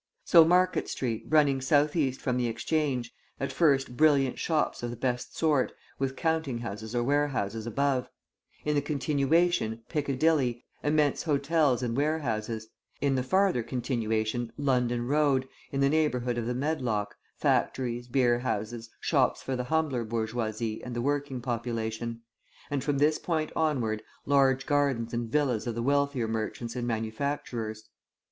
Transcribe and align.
So 0.25 0.43
Market 0.43 0.89
Street 0.89 1.25
running 1.29 1.61
south 1.61 1.95
east 1.95 2.21
from 2.21 2.37
the 2.37 2.47
Exchange; 2.47 3.13
at 3.39 3.51
first 3.51 3.95
brilliant 3.95 4.39
shops 4.39 4.81
of 4.81 4.89
the 4.89 4.95
best 4.95 5.37
sort, 5.37 5.73
with 5.99 6.15
counting 6.15 6.57
houses 6.57 6.95
or 6.95 7.03
warehouses 7.03 7.67
above; 7.67 8.09
in 8.65 8.73
the 8.73 8.81
continuation, 8.81 9.83
Piccadilly, 9.89 10.65
immense 10.81 11.21
hotels 11.21 11.83
and 11.83 11.95
warehouses; 11.95 12.67
in 12.99 13.13
the 13.13 13.21
farther 13.21 13.61
continuation, 13.61 14.51
London 14.57 15.05
Road, 15.05 15.47
in 15.71 15.81
the 15.81 15.89
neighbourhood 15.89 16.39
of 16.39 16.47
the 16.47 16.55
Medlock, 16.55 17.13
factories, 17.35 18.07
beerhouses, 18.07 18.89
shops 18.99 19.43
for 19.43 19.55
the 19.55 19.65
humbler 19.65 20.03
bourgeoisie 20.03 20.83
and 20.83 20.95
the 20.95 21.01
working 21.03 21.41
population; 21.41 22.23
and 22.71 22.83
from 22.83 22.97
this 22.97 23.19
point 23.19 23.51
onward, 23.55 24.01
large 24.25 24.65
gardens 24.65 25.13
and 25.13 25.29
villas 25.29 25.67
of 25.67 25.75
the 25.75 25.83
wealthier 25.83 26.27
merchants 26.27 26.75
and 26.75 26.87
manufacturers. 26.87 27.87